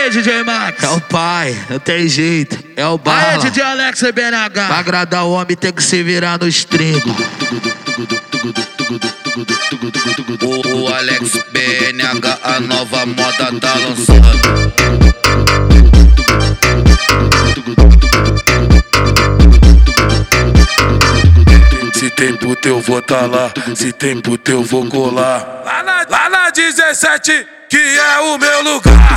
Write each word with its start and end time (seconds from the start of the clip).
Aê, 0.00 0.08
DJ 0.08 0.44
Max. 0.44 0.82
É 0.82 0.88
o 0.88 1.00
pai, 1.02 1.54
não 1.68 1.78
tem 1.78 2.08
jeito. 2.08 2.58
É 2.74 2.86
o 2.86 2.92
Aê, 2.92 2.98
barra. 2.98 3.36
DJ 3.36 3.62
Alex 3.62 4.00
e 4.00 4.12
BNH. 4.12 4.66
Pra 4.66 4.78
agradar 4.78 5.26
o 5.26 5.32
homem 5.32 5.54
tem 5.54 5.70
que 5.72 5.82
se 5.82 6.02
virar 6.02 6.38
no 6.38 6.48
stream. 6.48 6.98
O 10.72 10.88
Alex 10.88 11.38
BNH, 11.52 12.38
a 12.42 12.60
nova 12.60 13.04
moda 13.04 13.60
tá 13.60 13.74
lançando. 13.74 14.70
Se 21.94 22.10
tem 22.10 22.34
puta 22.38 22.68
eu 22.68 22.80
vou 22.80 23.02
tá 23.02 23.26
lá, 23.26 23.52
se 23.74 23.92
tem 23.92 24.18
puta 24.18 24.50
eu 24.50 24.62
vou 24.62 24.86
colar. 24.86 25.62
Lá 25.62 25.82
na, 25.82 26.06
lá 26.08 26.30
na 26.30 26.50
17, 26.50 27.46
que 27.68 27.76
é 27.76 28.18
o 28.20 28.38
meu 28.38 28.62
lugar. 28.62 29.09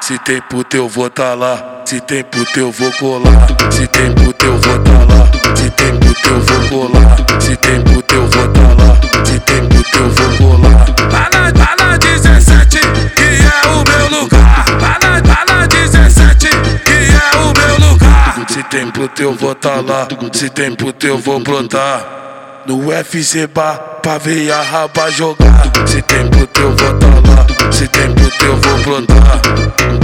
Se 0.00 0.18
tem 0.18 0.40
puta 0.42 0.76
eu 0.76 0.88
vou 0.88 1.10
tá 1.10 1.34
lá, 1.34 1.82
se 1.84 2.00
tem 2.00 2.22
puta 2.22 2.60
eu 2.60 2.70
vou 2.70 2.92
colar. 2.92 3.46
Se 3.72 3.86
tem 3.88 4.12
puta 4.14 4.44
eu 4.44 4.58
vou 4.58 4.78
tá 4.78 4.92
lá, 4.92 5.56
se 5.56 5.70
tem 5.70 5.98
puta 5.98 6.28
eu 6.28 6.40
vou 6.40 6.68
colar. 6.68 7.40
Se 7.40 7.56
tem 7.56 7.80
puta 7.82 8.14
eu 8.14 8.26
vou 8.28 8.48
tá 8.48 8.60
lá, 8.60 9.24
se 9.24 9.40
tem 9.40 9.68
puta 9.68 9.98
eu 9.98 10.10
vou 10.10 10.36
colar. 10.38 10.86
Lá 11.12 11.28
na, 11.32 11.58
lá 11.58 11.76
na 11.76 11.96
17, 11.96 12.78
que 12.78 13.22
é 13.22 13.68
o 13.68 13.84
meu 13.84 14.20
lugar. 14.20 14.64
Lá 14.80 14.98
na, 15.02 15.10
lá 15.28 15.44
na 15.48 15.66
17, 15.66 16.48
que 16.48 16.92
é 16.92 17.36
o 17.38 17.52
meu 17.58 17.90
lugar. 17.90 18.34
Se 18.48 18.62
tem 18.64 18.90
puta 18.92 19.22
eu 19.22 19.34
vou 19.34 19.54
tá 19.56 19.80
lá, 19.80 20.06
se 20.32 20.50
tem 20.50 20.74
puta 20.74 21.06
eu 21.06 21.18
vou 21.18 21.40
brotar. 21.40 22.21
No 22.64 22.76
UFC 22.76 23.48
bar, 23.48 23.76
pra 24.00 24.18
ver 24.18 24.52
a 24.52 24.62
raba 24.62 25.10
jogar. 25.10 25.64
Se 25.84 26.00
tem 26.02 26.28
puta 26.28 26.60
eu 26.60 26.76
vou 26.76 26.98
tá 26.98 27.06
lá, 27.08 27.72
se 27.72 27.88
tem 27.88 28.14
puta 28.14 28.44
eu 28.44 28.56
vou 28.56 28.78
brotar. 28.78 29.40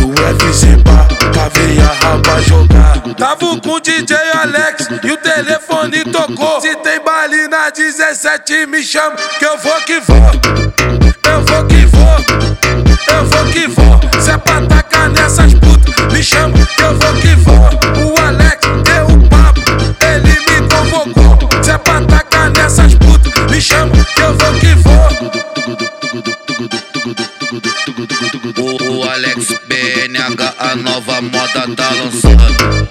No 0.00 0.08
UFC 0.08 0.76
bar, 0.84 1.08
pra 1.32 1.48
ver 1.48 1.80
a 1.80 1.92
raba 1.92 2.40
jogar. 2.42 3.00
Tava 3.18 3.60
com 3.60 3.70
o 3.70 3.80
DJ 3.80 4.16
Alex 4.34 4.88
e 5.02 5.10
o 5.10 5.16
telefone 5.16 6.04
tocou. 6.04 6.60
Se 6.60 6.76
tem 6.76 7.02
baile 7.04 7.48
na 7.48 7.70
17, 7.70 8.66
me 8.66 8.82
chama 8.84 9.16
que 9.16 9.44
eu 9.44 9.58
vou 9.58 9.80
que 9.80 9.98
vou. 10.00 10.16
Eu 11.24 11.44
vou 11.44 11.64
que 11.66 11.86
vou, 11.86 12.73
eu 24.20 24.34
vou 24.34 24.54
que 24.60 24.74
vou. 24.76 24.94
O, 28.56 29.04
Alex 29.10 29.54
BNH, 29.66 30.54
a 30.58 30.76
nova 30.76 31.20
moda 31.20 31.66
tá 31.76 31.90
lançando. 31.90 32.88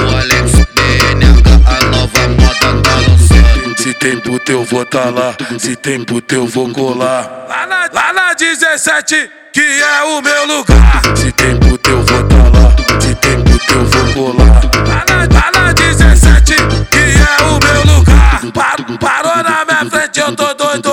O 0.00 0.16
Alex 0.16 0.52
BNH, 0.74 1.50
a 1.66 1.84
nova 1.86 2.28
moda 2.28 2.82
tá 2.82 2.94
lançando. 2.96 3.82
Se 3.82 3.94
tem 3.94 4.18
puta 4.20 4.52
eu 4.52 4.64
vou 4.64 4.84
tá 4.84 5.10
lá, 5.10 5.34
se 5.58 5.76
tem 5.76 6.04
puta 6.04 6.34
eu 6.34 6.46
vou 6.46 6.68
colar. 6.70 7.46
Lá 7.48 7.66
na, 7.66 7.90
lá 7.92 8.12
na 8.12 8.34
17, 8.34 9.30
que 9.52 9.60
é 9.60 10.02
o 10.04 10.22
meu 10.22 10.46
lugar. 10.46 11.02
Se 11.16 11.32
tem 11.32 11.61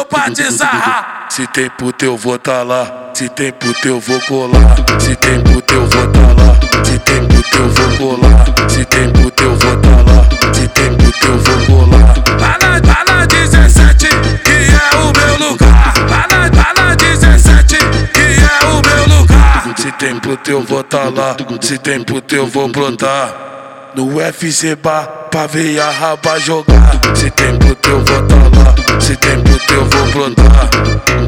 pra 0.10 0.30
te 0.32 0.52
sarrar. 0.52 1.28
Se 1.30 1.46
tem 1.48 1.70
puta 1.70 2.06
eu 2.06 2.18
vou 2.18 2.38
tá 2.40 2.64
lá, 2.64 3.12
se 3.14 3.30
tem 3.30 3.52
puta 3.54 3.88
eu 3.88 4.00
vou 4.00 4.20
colar. 4.22 4.76
Se 5.00 5.16
tem 5.16 5.40
puta 5.42 5.74
eu 5.74 5.88
vou 5.88 6.08
tá 6.08 6.20
lá, 6.20 6.84
se 6.84 7.00
tem 7.00 7.26
puta 7.28 7.58
eu 7.58 7.70
vou 7.70 7.98
colar. 7.98 8.70
Se 8.70 8.86
tem 8.86 9.10
puta 9.12 9.44
eu 9.44 9.56
vou 9.56 9.78
tá 9.78 9.90
lá, 9.90 10.54
se 10.54 10.68
tem 10.68 10.96
puta 10.96 11.26
eu 11.28 11.38
vou 11.38 11.66
colar. 11.66 12.14
Lá 12.42 12.58
na, 12.62 12.92
lá 12.92 13.04
na 13.08 13.26
17, 13.26 14.08
que 14.08 14.52
é 14.52 14.96
o 14.98 15.14
meu 15.14 15.50
lugar. 15.50 15.94
Lá 16.10 16.28
na, 16.30 16.62
lá 16.62 16.74
na 16.76 16.96
17, 16.96 17.78
que 17.78 18.20
é 18.20 18.66
o 18.66 18.82
meu 18.82 19.18
lugar. 19.18 19.64
Se 19.78 19.92
tem 19.94 20.20
puta 20.20 20.52
eu 20.52 20.64
vou 20.64 20.84
tá 20.84 21.04
lá, 21.04 21.36
se 21.62 21.78
tem 21.78 22.04
puta 22.04 22.36
eu 22.36 22.48
vou 22.48 22.68
brotar. 22.68 23.46
No 23.96 24.18
UFC 24.18 24.76
bar, 24.76 25.08
pra 25.32 25.48
ver 25.48 25.80
a 25.80 25.90
raba 25.90 26.40
jogar. 26.40 26.92
Se 27.16 27.30
tem 27.32 27.58
puta 27.58 27.90
eu 27.90 28.04
vou 28.06 28.28
tá 28.28 28.36
lá, 28.36 28.49
puta 29.70 29.74
eu 29.74 29.86
vou 29.86 30.08
brotar. 30.08 30.70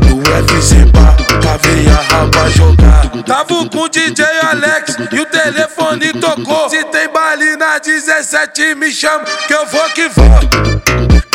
No 0.07 0.18
UFC 0.18 0.75
pra 0.91 1.57
ver 1.57 1.90
a 1.90 2.13
raba 2.13 2.50
jogar. 2.50 3.09
Tava 3.25 3.69
com 3.69 3.78
o 3.78 3.90
DJ 3.90 4.25
Alex 4.44 4.97
e 5.12 5.19
o 5.19 5.25
telefone 5.25 6.13
tocou. 6.13 6.69
Se 6.69 6.84
tem 6.85 7.09
baile 7.09 7.56
na 7.56 7.78
17, 7.78 8.75
me 8.75 8.91
chama 8.91 9.24
que 9.47 9.53
eu 9.53 9.66
vou 9.68 9.90
que 9.90 10.09
vou. 10.09 10.25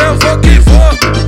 Eu 0.04 0.14
vou 0.18 0.38
que 0.38 0.58
vou, 0.60 1.25